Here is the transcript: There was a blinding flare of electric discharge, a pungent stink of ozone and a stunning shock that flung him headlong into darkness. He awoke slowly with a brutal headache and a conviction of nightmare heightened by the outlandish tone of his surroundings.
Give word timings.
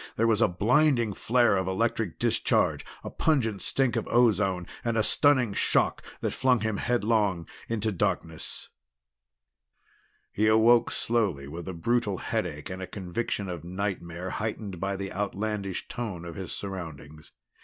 There 0.15 0.25
was 0.25 0.41
a 0.41 0.47
blinding 0.47 1.13
flare 1.13 1.55
of 1.55 1.67
electric 1.67 2.17
discharge, 2.17 2.83
a 3.03 3.11
pungent 3.11 3.61
stink 3.61 3.95
of 3.95 4.07
ozone 4.07 4.65
and 4.83 4.97
a 4.97 5.03
stunning 5.03 5.53
shock 5.53 6.03
that 6.21 6.31
flung 6.31 6.61
him 6.61 6.77
headlong 6.77 7.47
into 7.69 7.91
darkness. 7.91 8.69
He 10.31 10.47
awoke 10.47 10.89
slowly 10.89 11.47
with 11.47 11.67
a 11.67 11.73
brutal 11.75 12.17
headache 12.17 12.71
and 12.71 12.81
a 12.81 12.87
conviction 12.87 13.47
of 13.47 13.63
nightmare 13.63 14.31
heightened 14.31 14.79
by 14.79 14.95
the 14.95 15.11
outlandish 15.13 15.87
tone 15.87 16.25
of 16.25 16.33
his 16.33 16.51
surroundings. 16.51 17.31